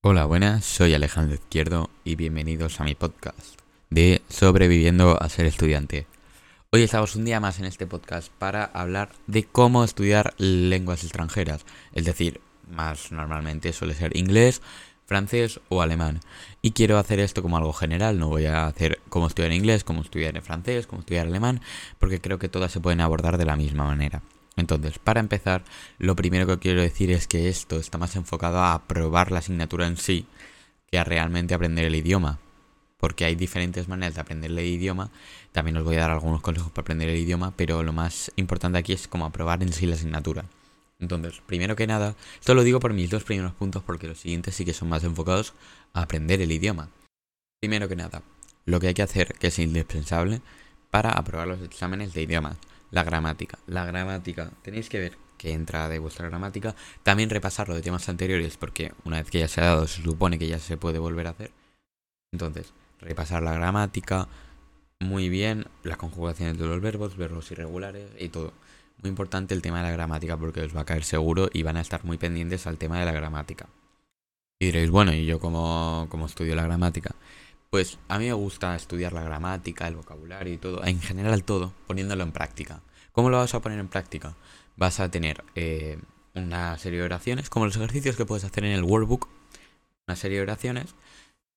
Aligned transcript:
Hola, 0.00 0.26
buenas, 0.26 0.64
soy 0.64 0.94
Alejandro 0.94 1.34
Izquierdo 1.34 1.90
y 2.04 2.14
bienvenidos 2.14 2.80
a 2.80 2.84
mi 2.84 2.94
podcast 2.94 3.58
de 3.90 4.22
Sobreviviendo 4.28 5.20
a 5.20 5.28
ser 5.28 5.46
estudiante. 5.46 6.06
Hoy 6.70 6.84
estamos 6.84 7.16
un 7.16 7.24
día 7.24 7.40
más 7.40 7.58
en 7.58 7.64
este 7.64 7.84
podcast 7.84 8.30
para 8.38 8.62
hablar 8.66 9.10
de 9.26 9.42
cómo 9.42 9.82
estudiar 9.82 10.34
lenguas 10.38 11.02
extranjeras, 11.02 11.66
es 11.92 12.04
decir, 12.04 12.40
más 12.70 13.10
normalmente 13.10 13.72
suele 13.72 13.94
ser 13.94 14.16
inglés, 14.16 14.62
francés 15.04 15.58
o 15.68 15.82
alemán. 15.82 16.20
Y 16.62 16.70
quiero 16.70 16.98
hacer 16.98 17.18
esto 17.18 17.42
como 17.42 17.56
algo 17.56 17.72
general, 17.72 18.20
no 18.20 18.28
voy 18.28 18.46
a 18.46 18.68
hacer 18.68 19.00
cómo 19.08 19.26
estudiar 19.26 19.50
inglés, 19.50 19.82
cómo 19.82 20.02
estudiar 20.02 20.36
en 20.36 20.44
francés, 20.44 20.86
cómo 20.86 21.00
estudiar 21.00 21.26
alemán, 21.26 21.60
porque 21.98 22.20
creo 22.20 22.38
que 22.38 22.48
todas 22.48 22.70
se 22.70 22.78
pueden 22.78 23.00
abordar 23.00 23.36
de 23.36 23.46
la 23.46 23.56
misma 23.56 23.86
manera. 23.86 24.22
Entonces, 24.58 24.98
para 24.98 25.20
empezar, 25.20 25.62
lo 25.98 26.16
primero 26.16 26.46
que 26.46 26.58
quiero 26.58 26.82
decir 26.82 27.12
es 27.12 27.28
que 27.28 27.48
esto 27.48 27.78
está 27.78 27.96
más 27.96 28.16
enfocado 28.16 28.60
a 28.60 28.82
probar 28.86 29.30
la 29.30 29.38
asignatura 29.38 29.86
en 29.86 29.96
sí 29.96 30.26
que 30.90 30.98
a 30.98 31.04
realmente 31.04 31.54
aprender 31.54 31.84
el 31.84 31.94
idioma. 31.94 32.40
Porque 32.96 33.24
hay 33.24 33.36
diferentes 33.36 33.86
maneras 33.86 34.16
de 34.16 34.20
aprender 34.20 34.50
el 34.50 34.58
idioma. 34.58 35.10
También 35.52 35.76
os 35.76 35.84
voy 35.84 35.94
a 35.96 36.00
dar 36.00 36.10
algunos 36.10 36.42
consejos 36.42 36.72
para 36.72 36.82
aprender 36.82 37.08
el 37.08 37.18
idioma, 37.18 37.52
pero 37.56 37.84
lo 37.84 37.92
más 37.92 38.32
importante 38.34 38.78
aquí 38.78 38.92
es 38.92 39.06
como 39.06 39.26
aprobar 39.26 39.62
en 39.62 39.72
sí 39.72 39.86
la 39.86 39.94
asignatura. 39.94 40.44
Entonces, 40.98 41.40
primero 41.46 41.76
que 41.76 41.86
nada, 41.86 42.16
esto 42.40 42.54
lo 42.54 42.64
digo 42.64 42.80
por 42.80 42.92
mis 42.92 43.10
dos 43.10 43.22
primeros 43.22 43.52
puntos 43.52 43.84
porque 43.84 44.08
los 44.08 44.18
siguientes 44.18 44.56
sí 44.56 44.64
que 44.64 44.74
son 44.74 44.88
más 44.88 45.04
enfocados 45.04 45.54
a 45.92 46.02
aprender 46.02 46.42
el 46.42 46.50
idioma. 46.50 46.88
Primero 47.60 47.88
que 47.88 47.94
nada, 47.94 48.22
lo 48.64 48.80
que 48.80 48.88
hay 48.88 48.94
que 48.94 49.02
hacer, 49.02 49.34
que 49.34 49.46
es 49.46 49.58
indispensable, 49.60 50.40
para 50.90 51.12
aprobar 51.12 51.46
los 51.46 51.62
exámenes 51.62 52.12
de 52.14 52.22
idioma 52.22 52.56
la 52.90 53.04
gramática. 53.04 53.58
La 53.66 53.84
gramática, 53.84 54.50
tenéis 54.62 54.88
que 54.88 54.98
ver 54.98 55.18
que 55.38 55.52
entra 55.52 55.88
de 55.88 55.98
vuestra 55.98 56.28
gramática. 56.28 56.74
También 57.02 57.30
repasar 57.30 57.68
lo 57.68 57.74
de 57.74 57.82
temas 57.82 58.08
anteriores, 58.08 58.56
porque 58.56 58.92
una 59.04 59.18
vez 59.18 59.30
que 59.30 59.38
ya 59.38 59.48
se 59.48 59.60
ha 59.60 59.66
dado, 59.66 59.86
se 59.86 60.02
supone 60.02 60.38
que 60.38 60.48
ya 60.48 60.58
se 60.58 60.76
puede 60.76 60.98
volver 60.98 61.28
a 61.28 61.30
hacer. 61.30 61.52
Entonces, 62.32 62.72
repasar 63.00 63.42
la 63.42 63.54
gramática 63.54 64.28
muy 65.00 65.28
bien, 65.28 65.66
las 65.84 65.96
conjugaciones 65.96 66.58
de 66.58 66.66
los 66.66 66.80
verbos, 66.80 67.16
verbos 67.16 67.50
irregulares 67.52 68.10
y 68.18 68.28
todo. 68.28 68.52
Muy 69.00 69.10
importante 69.10 69.54
el 69.54 69.62
tema 69.62 69.78
de 69.78 69.84
la 69.84 69.92
gramática 69.92 70.36
porque 70.36 70.62
os 70.62 70.76
va 70.76 70.80
a 70.80 70.84
caer 70.84 71.04
seguro 71.04 71.48
y 71.52 71.62
van 71.62 71.76
a 71.76 71.80
estar 71.80 72.04
muy 72.04 72.18
pendientes 72.18 72.66
al 72.66 72.78
tema 72.78 72.98
de 72.98 73.04
la 73.04 73.12
gramática. 73.12 73.68
Y 74.58 74.66
diréis, 74.66 74.90
bueno, 74.90 75.14
¿y 75.14 75.24
yo 75.24 75.38
cómo, 75.38 76.08
cómo 76.10 76.26
estudio 76.26 76.56
la 76.56 76.64
gramática? 76.64 77.14
Pues 77.70 77.98
a 78.08 78.18
mí 78.18 78.26
me 78.26 78.32
gusta 78.32 78.74
estudiar 78.74 79.12
la 79.12 79.22
gramática, 79.22 79.86
el 79.86 79.96
vocabulario 79.96 80.54
y 80.54 80.58
todo, 80.58 80.84
en 80.84 81.00
general 81.00 81.44
todo, 81.44 81.74
poniéndolo 81.86 82.22
en 82.22 82.32
práctica. 82.32 82.80
¿Cómo 83.12 83.28
lo 83.28 83.36
vas 83.36 83.54
a 83.54 83.60
poner 83.60 83.78
en 83.78 83.88
práctica? 83.88 84.34
Vas 84.76 85.00
a 85.00 85.10
tener 85.10 85.44
eh, 85.54 85.98
una 86.34 86.78
serie 86.78 87.00
de 87.00 87.04
oraciones, 87.04 87.50
como 87.50 87.66
los 87.66 87.76
ejercicios 87.76 88.16
que 88.16 88.24
puedes 88.24 88.44
hacer 88.44 88.64
en 88.64 88.72
el 88.72 88.84
workbook, 88.84 89.28
una 90.06 90.16
serie 90.16 90.38
de 90.38 90.44
oraciones, 90.44 90.94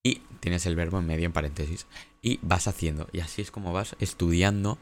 y 0.02 0.16
tienes 0.40 0.66
el 0.66 0.76
verbo 0.76 0.98
en 0.98 1.06
medio 1.06 1.26
en 1.26 1.32
paréntesis, 1.32 1.86
y 2.20 2.38
vas 2.42 2.68
haciendo, 2.68 3.08
y 3.12 3.20
así 3.20 3.40
es 3.40 3.50
como 3.50 3.72
vas 3.72 3.96
estudiando 3.98 4.78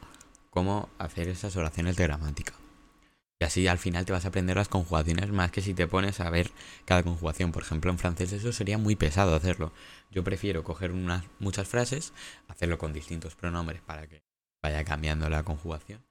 cómo 0.49 0.89
hacer 0.97 1.29
esas 1.29 1.55
oraciones 1.55 1.95
de 1.95 2.03
gramática. 2.03 2.53
Y 3.41 3.43
así 3.43 3.67
al 3.67 3.79
final 3.79 4.05
te 4.05 4.13
vas 4.13 4.25
a 4.25 4.27
aprender 4.27 4.55
las 4.55 4.69
conjugaciones 4.69 5.31
más 5.31 5.49
que 5.49 5.63
si 5.63 5.73
te 5.73 5.87
pones 5.87 6.19
a 6.19 6.29
ver 6.29 6.51
cada 6.85 7.01
conjugación. 7.01 7.51
Por 7.51 7.63
ejemplo, 7.63 7.89
en 7.89 7.97
francés 7.97 8.31
eso 8.33 8.51
sería 8.51 8.77
muy 8.77 8.95
pesado 8.95 9.33
hacerlo. 9.33 9.73
Yo 10.11 10.23
prefiero 10.23 10.63
coger 10.63 10.91
unas 10.91 11.23
muchas 11.39 11.67
frases, 11.67 12.13
hacerlo 12.47 12.77
con 12.77 12.93
distintos 12.93 13.33
pronombres 13.33 13.81
para 13.81 14.05
que 14.05 14.21
vaya 14.61 14.83
cambiando 14.83 15.27
la 15.27 15.41
conjugación. 15.41 16.05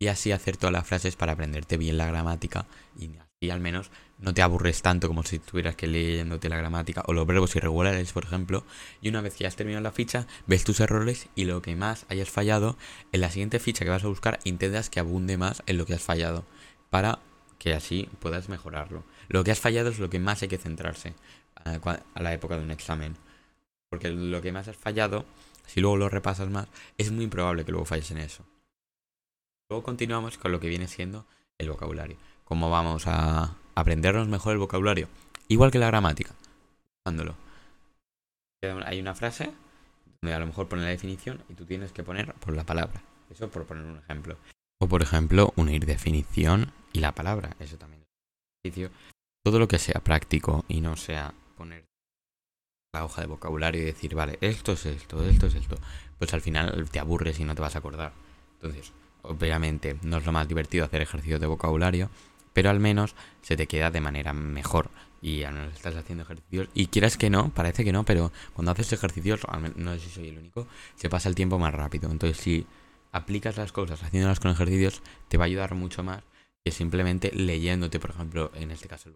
Y 0.00 0.08
así 0.08 0.32
hacer 0.32 0.56
todas 0.56 0.72
las 0.72 0.84
frases 0.84 1.14
para 1.14 1.34
aprenderte 1.34 1.76
bien 1.76 1.96
la 1.96 2.08
gramática 2.08 2.66
y 2.98 3.10
así 3.16 3.50
al 3.50 3.60
menos 3.60 3.92
no 4.18 4.34
te 4.34 4.42
aburres 4.42 4.82
tanto 4.82 5.06
como 5.06 5.22
si 5.22 5.36
estuvieras 5.36 5.76
que 5.76 5.86
leyéndote 5.86 6.48
la 6.48 6.56
gramática 6.56 7.04
o 7.06 7.12
los 7.12 7.28
verbos 7.28 7.54
irregulares, 7.54 8.12
por 8.12 8.24
ejemplo. 8.24 8.64
Y 9.00 9.08
una 9.08 9.20
vez 9.20 9.36
que 9.36 9.46
has 9.46 9.54
terminado 9.54 9.84
la 9.84 9.92
ficha, 9.92 10.26
ves 10.48 10.64
tus 10.64 10.80
errores 10.80 11.28
y 11.36 11.44
lo 11.44 11.62
que 11.62 11.76
más 11.76 12.06
hayas 12.08 12.28
fallado, 12.28 12.76
en 13.12 13.20
la 13.20 13.30
siguiente 13.30 13.60
ficha 13.60 13.84
que 13.84 13.90
vas 13.92 14.02
a 14.02 14.08
buscar 14.08 14.40
intentas 14.42 14.90
que 14.90 14.98
abunde 14.98 15.36
más 15.36 15.62
en 15.66 15.78
lo 15.78 15.86
que 15.86 15.94
has 15.94 16.02
fallado 16.02 16.44
para 16.92 17.20
que 17.58 17.72
así 17.72 18.06
puedas 18.20 18.50
mejorarlo. 18.50 19.02
Lo 19.28 19.42
que 19.42 19.50
has 19.50 19.60
fallado 19.60 19.88
es 19.88 19.98
lo 19.98 20.10
que 20.10 20.18
más 20.18 20.42
hay 20.42 20.48
que 20.48 20.58
centrarse 20.58 21.14
a 21.54 22.20
la 22.20 22.34
época 22.34 22.58
de 22.58 22.64
un 22.64 22.70
examen. 22.70 23.16
Porque 23.88 24.10
lo 24.10 24.42
que 24.42 24.52
más 24.52 24.68
has 24.68 24.76
fallado, 24.76 25.24
si 25.66 25.80
luego 25.80 25.96
lo 25.96 26.10
repasas 26.10 26.50
más, 26.50 26.68
es 26.98 27.10
muy 27.10 27.24
improbable 27.24 27.64
que 27.64 27.72
luego 27.72 27.86
falles 27.86 28.10
en 28.10 28.18
eso. 28.18 28.44
Luego 29.70 29.82
continuamos 29.82 30.36
con 30.36 30.52
lo 30.52 30.60
que 30.60 30.68
viene 30.68 30.86
siendo 30.86 31.24
el 31.56 31.70
vocabulario. 31.70 32.18
¿Cómo 32.44 32.68
vamos 32.68 33.04
a 33.06 33.56
aprendernos 33.74 34.28
mejor 34.28 34.52
el 34.52 34.58
vocabulario? 34.58 35.08
Igual 35.48 35.70
que 35.70 35.78
la 35.78 35.86
gramática. 35.86 36.34
Usándolo. 37.06 37.36
Hay 38.84 39.00
una 39.00 39.14
frase 39.14 39.50
donde 40.20 40.34
a 40.34 40.38
lo 40.38 40.46
mejor 40.46 40.68
pone 40.68 40.82
la 40.82 40.88
definición 40.88 41.42
y 41.48 41.54
tú 41.54 41.64
tienes 41.64 41.90
que 41.90 42.02
poner 42.02 42.34
por 42.34 42.54
la 42.54 42.64
palabra. 42.64 43.00
Eso 43.30 43.48
por 43.48 43.64
poner 43.64 43.86
un 43.86 43.96
ejemplo. 43.96 44.36
O 44.78 44.88
por 44.88 45.00
ejemplo, 45.00 45.54
unir 45.56 45.86
definición 45.86 46.70
y 46.92 47.00
la 47.00 47.14
palabra. 47.14 47.56
Eso 47.58 47.76
también 47.76 48.02
es 48.64 48.90
Todo 49.44 49.58
lo 49.58 49.68
que 49.68 49.78
sea 49.78 50.00
práctico 50.00 50.64
y 50.68 50.80
no 50.80 50.96
sea 50.96 51.34
poner 51.56 51.84
la 52.94 53.04
hoja 53.04 53.22
de 53.22 53.26
vocabulario 53.26 53.82
y 53.82 53.86
decir, 53.86 54.14
vale, 54.14 54.38
esto 54.40 54.72
es 54.72 54.86
esto, 54.86 55.24
esto 55.24 55.46
es 55.46 55.54
esto. 55.54 55.76
Pues 56.18 56.34
al 56.34 56.42
final 56.42 56.88
te 56.90 57.00
aburres 57.00 57.40
y 57.40 57.44
no 57.44 57.54
te 57.54 57.62
vas 57.62 57.74
a 57.74 57.78
acordar. 57.78 58.12
Entonces, 58.60 58.92
obviamente, 59.22 59.96
no 60.02 60.18
es 60.18 60.26
lo 60.26 60.32
más 60.32 60.46
divertido 60.46 60.84
hacer 60.84 61.00
ejercicios 61.00 61.40
de 61.40 61.46
vocabulario, 61.46 62.10
pero 62.52 62.70
al 62.70 62.80
menos 62.80 63.14
se 63.40 63.56
te 63.56 63.66
queda 63.66 63.90
de 63.90 64.00
manera 64.00 64.32
mejor. 64.32 64.90
Y 65.22 65.38
ya 65.38 65.52
no 65.52 65.64
estás 65.64 65.94
haciendo 65.94 66.24
ejercicios. 66.24 66.68
Y 66.74 66.88
quieras 66.88 67.16
que 67.16 67.30
no, 67.30 67.48
parece 67.50 67.84
que 67.84 67.92
no, 67.92 68.04
pero 68.04 68.32
cuando 68.54 68.72
haces 68.72 68.92
ejercicios, 68.92 69.40
no 69.76 69.94
sé 69.94 70.00
si 70.00 70.10
soy 70.10 70.28
el 70.28 70.38
único, 70.38 70.66
se 70.96 71.08
pasa 71.08 71.28
el 71.28 71.34
tiempo 71.34 71.58
más 71.58 71.72
rápido. 71.72 72.10
Entonces, 72.10 72.36
si 72.38 72.66
aplicas 73.12 73.56
las 73.56 73.72
cosas 73.72 74.02
haciéndolas 74.02 74.40
con 74.40 74.50
ejercicios, 74.50 75.00
te 75.28 75.38
va 75.38 75.44
a 75.44 75.46
ayudar 75.46 75.74
mucho 75.74 76.02
más 76.02 76.22
que 76.64 76.70
simplemente 76.70 77.30
leyéndote, 77.32 77.98
por 77.98 78.10
ejemplo, 78.10 78.50
en 78.54 78.70
este 78.70 78.88
caso. 78.88 79.10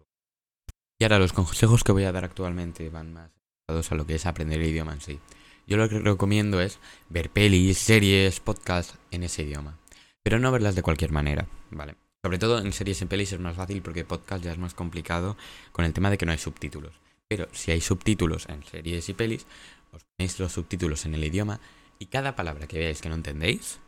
Y 0.99 1.03
ahora 1.03 1.19
los 1.19 1.33
consejos 1.33 1.83
que 1.83 1.91
voy 1.91 2.03
a 2.03 2.11
dar 2.11 2.25
actualmente 2.25 2.89
van 2.89 3.13
más 3.13 3.31
a 3.67 3.95
lo 3.95 4.07
que 4.07 4.15
es 4.15 4.25
aprender 4.25 4.59
el 4.59 4.67
idioma 4.67 4.93
en 4.93 5.01
sí. 5.01 5.19
Yo 5.67 5.75
lo 5.75 5.89
que 5.89 5.99
recomiendo 5.99 6.61
es 6.61 6.79
ver 7.09 7.29
pelis, 7.29 7.77
series, 7.77 8.39
podcasts 8.39 8.97
en 9.11 9.23
ese 9.23 9.43
idioma. 9.43 9.77
Pero 10.23 10.39
no 10.39 10.51
verlas 10.51 10.75
de 10.75 10.81
cualquier 10.81 11.11
manera, 11.11 11.47
¿vale? 11.69 11.95
Sobre 12.23 12.39
todo 12.39 12.59
en 12.59 12.71
series 12.71 13.01
y 13.01 13.05
pelis 13.05 13.33
es 13.33 13.39
más 13.39 13.57
fácil 13.57 13.81
porque 13.81 14.05
podcast 14.05 14.43
ya 14.43 14.51
es 14.51 14.57
más 14.57 14.73
complicado 14.73 15.37
con 15.73 15.85
el 15.85 15.93
tema 15.93 16.09
de 16.09 16.17
que 16.17 16.25
no 16.25 16.31
hay 16.31 16.37
subtítulos. 16.37 16.93
Pero 17.27 17.47
si 17.51 17.71
hay 17.71 17.81
subtítulos 17.81 18.47
en 18.47 18.63
series 18.63 19.09
y 19.09 19.13
pelis, 19.13 19.45
os 19.91 20.03
ponéis 20.03 20.39
los 20.39 20.53
subtítulos 20.53 21.05
en 21.05 21.15
el 21.15 21.23
idioma 21.23 21.59
y 21.99 22.05
cada 22.05 22.35
palabra 22.35 22.67
que 22.67 22.79
veáis 22.79 23.01
que 23.01 23.09
no 23.09 23.15
entendéis, 23.15 23.79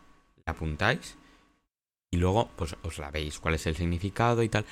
apuntáis 0.45 1.15
y 2.11 2.17
luego 2.17 2.49
pues 2.55 2.75
os 2.83 2.97
la 2.97 3.11
veis, 3.11 3.39
cuál 3.39 3.55
es 3.55 3.65
el 3.67 3.75
significado 3.75 4.43
y 4.43 4.49
tal. 4.49 4.65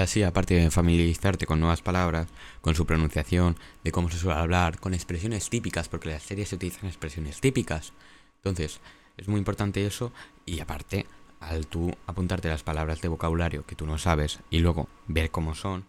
Así, 0.00 0.22
aparte 0.22 0.54
de 0.54 0.70
familiarizarte 0.70 1.44
con 1.44 1.58
nuevas 1.58 1.82
palabras, 1.82 2.28
con 2.60 2.76
su 2.76 2.86
pronunciación, 2.86 3.56
de 3.82 3.90
cómo 3.90 4.08
se 4.08 4.18
suele 4.18 4.38
hablar, 4.38 4.78
con 4.78 4.94
expresiones 4.94 5.50
típicas, 5.50 5.88
porque 5.88 6.10
las 6.10 6.22
series 6.22 6.50
se 6.50 6.54
utilizan 6.54 6.86
expresiones 6.86 7.40
típicas. 7.40 7.92
Entonces, 8.36 8.80
es 9.16 9.26
muy 9.26 9.38
importante 9.38 9.84
eso 9.84 10.12
y 10.46 10.60
aparte, 10.60 11.06
al 11.40 11.66
tú 11.66 11.92
apuntarte 12.06 12.48
las 12.48 12.62
palabras 12.62 13.00
de 13.00 13.08
vocabulario 13.08 13.66
que 13.66 13.74
tú 13.74 13.86
no 13.86 13.98
sabes 13.98 14.38
y 14.50 14.60
luego 14.60 14.88
ver 15.08 15.32
cómo 15.32 15.56
son, 15.56 15.84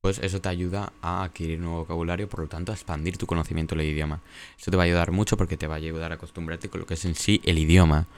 pues 0.00 0.18
eso 0.18 0.40
te 0.40 0.48
ayuda 0.48 0.92
a 1.00 1.22
adquirir 1.22 1.60
nuevo 1.60 1.80
vocabulario, 1.80 2.28
por 2.28 2.40
lo 2.40 2.48
tanto 2.48 2.72
a 2.72 2.74
expandir 2.74 3.16
tu 3.16 3.26
conocimiento 3.26 3.76
del 3.76 3.86
idioma. 3.86 4.22
Eso 4.58 4.72
te 4.72 4.76
va 4.76 4.82
a 4.82 4.86
ayudar 4.86 5.12
mucho 5.12 5.36
porque 5.36 5.56
te 5.56 5.68
va 5.68 5.74
a 5.74 5.78
ayudar 5.78 6.10
a 6.10 6.16
acostumbrarte 6.16 6.68
con 6.68 6.80
lo 6.80 6.86
que 6.86 6.94
es 6.94 7.04
en 7.04 7.14
sí 7.14 7.40
el 7.44 7.58
idioma. 7.58 8.08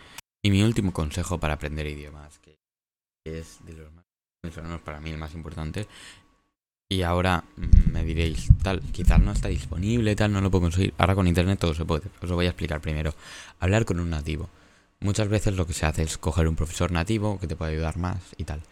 Y 0.42 0.50
mi 0.50 0.62
último 0.62 0.92
consejo 0.92 1.38
para 1.38 1.54
aprender 1.54 1.86
idiomas, 1.86 2.38
que 2.40 2.58
es 3.24 3.64
de 3.64 3.74
los 3.74 3.92
más 3.92 4.04
para 4.84 5.00
mí 5.00 5.10
el 5.10 5.18
más 5.18 5.34
importante. 5.34 5.86
Y 6.88 7.02
ahora 7.02 7.44
mm, 7.56 7.92
me 7.92 8.02
diréis, 8.04 8.48
tal, 8.62 8.80
quizás 8.92 9.20
no 9.20 9.30
está 9.30 9.46
disponible, 9.48 10.16
tal, 10.16 10.32
no 10.32 10.40
lo 10.40 10.50
puedo 10.50 10.62
conseguir. 10.62 10.94
Ahora 10.98 11.14
con 11.14 11.28
internet 11.28 11.60
todo 11.60 11.74
se 11.74 11.84
puede. 11.84 12.08
Os 12.20 12.28
lo 12.28 12.34
voy 12.34 12.46
a 12.46 12.50
explicar 12.50 12.80
primero. 12.80 13.14
Hablar 13.60 13.84
con 13.84 14.00
un 14.00 14.10
nativo. 14.10 14.50
Muchas 15.00 15.28
veces 15.28 15.54
lo 15.54 15.64
que 15.66 15.72
se 15.74 15.86
hace 15.86 16.02
es 16.02 16.18
coger 16.18 16.48
un 16.48 16.56
profesor 16.56 16.90
nativo 16.90 17.38
que 17.38 17.46
te 17.46 17.54
puede 17.54 17.72
ayudar 17.72 17.96
más 17.98 18.18
y 18.36 18.44
tal. 18.44 18.62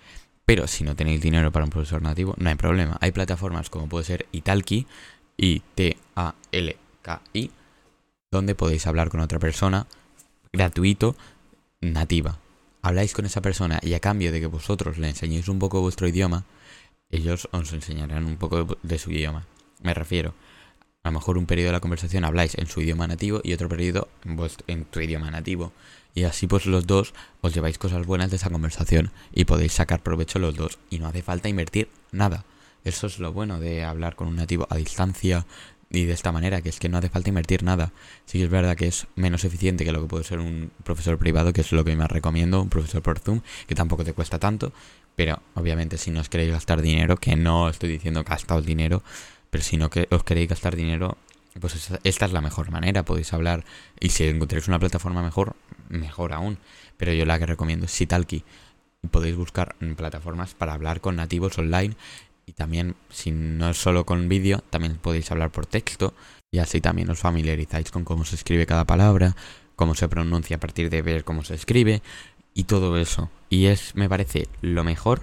Pero 0.44 0.66
si 0.66 0.82
no 0.82 0.96
tenéis 0.96 1.20
dinero 1.20 1.52
para 1.52 1.64
un 1.64 1.70
profesor 1.70 2.02
nativo, 2.02 2.34
no 2.36 2.48
hay 2.48 2.56
problema. 2.56 2.98
Hay 3.00 3.12
plataformas 3.12 3.70
como 3.70 3.88
puede 3.88 4.04
ser 4.04 4.26
Italki, 4.32 4.86
I-T-A-L-K-I, 5.36 5.90
donde 8.32 8.54
podéis 8.56 8.86
hablar 8.88 9.08
con 9.08 9.20
otra 9.20 9.38
persona 9.38 9.86
gratuito 10.52 11.14
nativa. 11.80 12.38
Habláis 12.82 13.12
con 13.12 13.26
esa 13.26 13.40
persona 13.40 13.78
y 13.82 13.94
a 13.94 14.00
cambio 14.00 14.32
de 14.32 14.40
que 14.40 14.46
vosotros 14.46 14.98
le 14.98 15.08
enseñéis 15.08 15.48
un 15.48 15.58
poco 15.58 15.80
vuestro 15.80 16.08
idioma, 16.08 16.44
ellos 17.10 17.48
os 17.52 17.72
enseñarán 17.72 18.26
un 18.26 18.36
poco 18.36 18.78
de 18.82 18.98
su 18.98 19.10
idioma. 19.10 19.46
Me 19.82 19.94
refiero, 19.94 20.34
a 21.02 21.08
lo 21.08 21.18
mejor 21.18 21.38
un 21.38 21.46
periodo 21.46 21.68
de 21.68 21.72
la 21.72 21.80
conversación 21.80 22.24
habláis 22.24 22.56
en 22.56 22.66
su 22.66 22.80
idioma 22.80 23.06
nativo 23.06 23.40
y 23.42 23.52
otro 23.52 23.68
periodo 23.68 24.08
en, 24.24 24.38
en 24.66 24.84
tu 24.84 25.00
idioma 25.00 25.30
nativo. 25.30 25.72
Y 26.14 26.24
así 26.24 26.46
pues 26.46 26.66
los 26.66 26.86
dos 26.86 27.14
os 27.40 27.54
lleváis 27.54 27.78
cosas 27.78 28.06
buenas 28.06 28.30
de 28.30 28.36
esa 28.36 28.50
conversación 28.50 29.12
y 29.32 29.44
podéis 29.44 29.72
sacar 29.72 30.02
provecho 30.02 30.38
los 30.38 30.56
dos 30.56 30.78
y 30.90 30.98
no 30.98 31.06
hace 31.06 31.22
falta 31.22 31.48
invertir 31.48 31.88
nada. 32.12 32.44
Eso 32.84 33.06
es 33.06 33.18
lo 33.18 33.32
bueno 33.32 33.60
de 33.60 33.84
hablar 33.84 34.16
con 34.16 34.28
un 34.28 34.36
nativo 34.36 34.66
a 34.70 34.76
distancia 34.76 35.46
y 35.90 36.04
de 36.04 36.12
esta 36.12 36.30
manera, 36.30 36.62
que 36.62 36.68
es 36.68 36.78
que 36.78 36.88
no 36.88 36.98
hace 36.98 37.08
falta 37.08 37.28
invertir 37.28 37.64
nada. 37.64 37.92
Sí 38.24 38.38
que 38.38 38.44
es 38.44 38.50
verdad 38.50 38.76
que 38.76 38.86
es 38.86 39.08
menos 39.16 39.44
eficiente 39.44 39.84
que 39.84 39.92
lo 39.92 40.00
que 40.02 40.08
puede 40.08 40.24
ser 40.24 40.38
un 40.38 40.70
profesor 40.84 41.18
privado, 41.18 41.52
que 41.52 41.60
es 41.62 41.72
lo 41.72 41.84
que 41.84 41.96
más 41.96 42.10
recomiendo, 42.10 42.62
un 42.62 42.68
profesor 42.68 43.02
por 43.02 43.18
Zoom, 43.18 43.40
que 43.66 43.74
tampoco 43.74 44.04
te 44.04 44.12
cuesta 44.12 44.38
tanto, 44.38 44.72
pero 45.16 45.42
obviamente 45.54 45.98
si 45.98 46.10
no 46.10 46.20
os 46.20 46.28
queréis 46.28 46.52
gastar 46.52 46.80
dinero, 46.80 47.16
que 47.16 47.34
no 47.34 47.68
estoy 47.68 47.90
diciendo 47.90 48.22
gastaos 48.22 48.64
dinero, 48.64 49.02
pero 49.50 49.64
si 49.64 49.76
no 49.76 49.90
que 49.90 50.06
os 50.10 50.22
queréis 50.22 50.48
gastar 50.48 50.76
dinero, 50.76 51.18
pues 51.58 51.90
esta 52.04 52.24
es 52.24 52.32
la 52.32 52.40
mejor 52.40 52.70
manera, 52.70 53.04
podéis 53.04 53.32
hablar 53.32 53.64
y 53.98 54.10
si 54.10 54.24
encontréis 54.24 54.68
una 54.68 54.78
plataforma 54.78 55.22
mejor, 55.22 55.56
mejor 55.88 56.32
aún. 56.32 56.58
Pero 56.96 57.12
yo 57.12 57.24
la 57.24 57.38
que 57.38 57.46
recomiendo 57.46 57.86
es 57.86 57.92
Sitalki. 57.92 58.44
Podéis 59.10 59.34
buscar 59.34 59.74
plataformas 59.96 60.54
para 60.54 60.74
hablar 60.74 61.00
con 61.00 61.16
nativos 61.16 61.58
online 61.58 61.96
y 62.50 62.52
también, 62.52 62.96
si 63.10 63.30
no 63.30 63.70
es 63.70 63.76
solo 63.76 64.04
con 64.04 64.28
vídeo, 64.28 64.58
también 64.70 64.96
podéis 64.96 65.30
hablar 65.30 65.52
por 65.52 65.66
texto 65.66 66.14
y 66.50 66.58
así 66.58 66.80
también 66.80 67.08
os 67.08 67.20
familiarizáis 67.20 67.92
con 67.92 68.02
cómo 68.02 68.24
se 68.24 68.34
escribe 68.34 68.66
cada 68.66 68.84
palabra, 68.84 69.36
cómo 69.76 69.94
se 69.94 70.08
pronuncia 70.08 70.56
a 70.56 70.58
partir 70.58 70.90
de 70.90 71.00
ver 71.00 71.22
cómo 71.22 71.44
se 71.44 71.54
escribe 71.54 72.02
y 72.52 72.64
todo 72.64 72.96
eso. 72.96 73.30
Y 73.50 73.66
es, 73.66 73.94
me 73.94 74.08
parece, 74.08 74.48
lo 74.62 74.82
mejor 74.82 75.22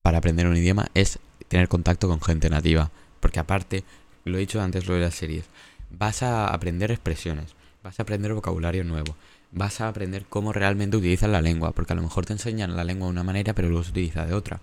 para 0.00 0.16
aprender 0.16 0.46
un 0.46 0.56
idioma 0.56 0.86
es 0.94 1.18
tener 1.48 1.68
contacto 1.68 2.08
con 2.08 2.22
gente 2.22 2.48
nativa. 2.48 2.90
Porque 3.20 3.38
aparte, 3.38 3.84
lo 4.24 4.38
he 4.38 4.40
dicho 4.40 4.62
antes 4.62 4.86
lo 4.86 4.94
de 4.94 5.00
las 5.00 5.14
series, 5.14 5.44
vas 5.90 6.22
a 6.22 6.46
aprender 6.46 6.90
expresiones, 6.90 7.54
vas 7.82 8.00
a 8.00 8.04
aprender 8.04 8.32
vocabulario 8.32 8.82
nuevo, 8.82 9.14
vas 9.52 9.82
a 9.82 9.88
aprender 9.88 10.24
cómo 10.26 10.54
realmente 10.54 10.96
utilizan 10.96 11.32
la 11.32 11.42
lengua, 11.42 11.72
porque 11.72 11.92
a 11.92 11.96
lo 11.96 12.02
mejor 12.02 12.24
te 12.24 12.32
enseñan 12.32 12.76
la 12.76 12.84
lengua 12.84 13.08
de 13.08 13.12
una 13.12 13.24
manera, 13.24 13.52
pero 13.52 13.68
luego 13.68 13.84
se 13.84 13.90
utiliza 13.90 14.24
de 14.24 14.32
otra. 14.32 14.62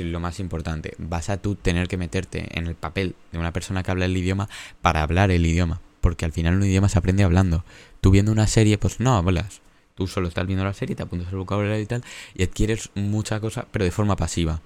Y 0.00 0.04
lo 0.04 0.20
más 0.20 0.40
importante, 0.40 0.94
vas 0.98 1.30
a 1.30 1.36
tú 1.36 1.54
tener 1.54 1.88
que 1.88 1.96
meterte 1.96 2.58
en 2.58 2.66
el 2.66 2.74
papel 2.74 3.14
de 3.32 3.38
una 3.38 3.52
persona 3.52 3.82
que 3.82 3.90
habla 3.90 4.06
el 4.06 4.16
idioma 4.16 4.48
para 4.82 5.02
hablar 5.02 5.30
el 5.30 5.46
idioma. 5.46 5.80
Porque 6.00 6.24
al 6.24 6.32
final 6.32 6.56
un 6.56 6.64
idioma 6.64 6.88
se 6.88 6.98
aprende 6.98 7.22
hablando. 7.22 7.64
Tú 8.00 8.10
viendo 8.10 8.32
una 8.32 8.46
serie, 8.46 8.76
pues 8.76 9.00
no 9.00 9.16
hablas. 9.16 9.60
Tú 9.94 10.06
solo 10.06 10.28
estás 10.28 10.46
viendo 10.46 10.64
la 10.64 10.74
serie, 10.74 10.96
te 10.96 11.04
apuntas 11.04 11.28
el 11.30 11.38
vocabulario 11.38 11.80
y 11.80 11.86
tal, 11.86 12.02
y 12.34 12.42
adquieres 12.42 12.90
mucha 12.94 13.38
cosa, 13.38 13.66
pero 13.70 13.84
de 13.84 13.92
forma 13.92 14.16
pasiva. 14.16 14.60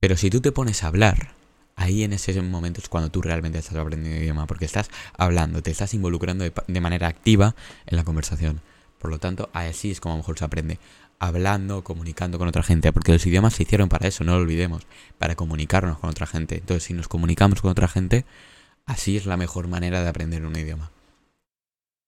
Pero 0.00 0.16
si 0.16 0.30
tú 0.30 0.40
te 0.40 0.52
pones 0.52 0.84
a 0.84 0.86
hablar, 0.86 1.34
ahí 1.74 2.04
en 2.04 2.12
ese 2.12 2.40
momento 2.40 2.80
es 2.80 2.88
cuando 2.88 3.10
tú 3.10 3.22
realmente 3.22 3.58
estás 3.58 3.76
aprendiendo 3.76 4.22
idioma, 4.22 4.46
porque 4.46 4.64
estás 4.64 4.88
hablando, 5.18 5.62
te 5.62 5.72
estás 5.72 5.94
involucrando 5.94 6.44
de, 6.44 6.52
de 6.66 6.80
manera 6.80 7.08
activa 7.08 7.56
en 7.86 7.96
la 7.96 8.04
conversación. 8.04 8.60
Por 8.98 9.10
lo 9.10 9.18
tanto, 9.18 9.50
así 9.52 9.90
es 9.90 10.00
como 10.00 10.16
mejor 10.16 10.38
se 10.38 10.44
aprende 10.44 10.78
hablando, 11.18 11.82
comunicando 11.82 12.38
con 12.38 12.48
otra 12.48 12.62
gente, 12.62 12.92
porque 12.92 13.12
los 13.12 13.26
idiomas 13.26 13.54
se 13.54 13.62
hicieron 13.62 13.88
para 13.88 14.08
eso, 14.08 14.24
no 14.24 14.34
lo 14.36 14.42
olvidemos, 14.42 14.86
para 15.18 15.34
comunicarnos 15.34 15.98
con 15.98 16.10
otra 16.10 16.26
gente. 16.26 16.56
Entonces, 16.56 16.84
si 16.84 16.94
nos 16.94 17.08
comunicamos 17.08 17.62
con 17.62 17.70
otra 17.70 17.88
gente, 17.88 18.24
así 18.84 19.16
es 19.16 19.26
la 19.26 19.36
mejor 19.36 19.68
manera 19.68 20.02
de 20.02 20.08
aprender 20.08 20.44
un 20.44 20.56
idioma. 20.56 20.90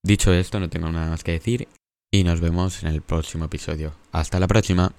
Dicho 0.03 0.33
esto, 0.33 0.61
no 0.61 0.69
tengo 0.69 0.91
nada 0.91 1.11
más 1.11 1.25
que 1.25 1.33
decir 1.33 1.69
y 2.11 2.25
nos 2.25 2.41
vemos 2.41 2.83
en 2.83 2.91
el 2.91 3.03
próximo 3.03 3.47
episodio. 3.47 3.93
Hasta 4.13 4.39
la 4.39 4.47
próxima. 4.47 4.93